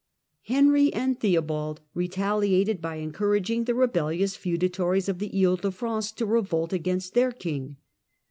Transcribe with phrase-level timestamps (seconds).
[0.45, 6.25] Henry and Theobald retaliated by encouraging the rebellious feudatories of the He de France to
[6.25, 7.77] revolt against their king.